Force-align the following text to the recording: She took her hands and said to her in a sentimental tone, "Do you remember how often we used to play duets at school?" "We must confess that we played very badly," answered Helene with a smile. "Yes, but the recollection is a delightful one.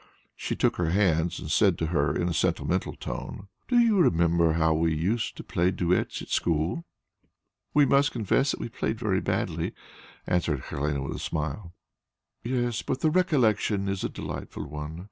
She 0.35 0.55
took 0.55 0.77
her 0.77 0.89
hands 0.89 1.37
and 1.39 1.51
said 1.51 1.77
to 1.77 1.85
her 1.93 2.11
in 2.15 2.27
a 2.27 2.33
sentimental 2.33 2.95
tone, 2.95 3.49
"Do 3.67 3.77
you 3.77 3.99
remember 3.99 4.53
how 4.53 4.71
often 4.71 4.79
we 4.79 4.95
used 4.95 5.37
to 5.37 5.43
play 5.43 5.69
duets 5.69 6.23
at 6.23 6.29
school?" 6.29 6.85
"We 7.75 7.85
must 7.85 8.11
confess 8.11 8.49
that 8.49 8.59
we 8.59 8.67
played 8.67 8.97
very 8.97 9.21
badly," 9.21 9.75
answered 10.25 10.61
Helene 10.61 11.03
with 11.03 11.17
a 11.17 11.19
smile. 11.19 11.75
"Yes, 12.43 12.81
but 12.81 13.01
the 13.01 13.11
recollection 13.11 13.87
is 13.87 14.03
a 14.03 14.09
delightful 14.09 14.65
one. 14.67 14.99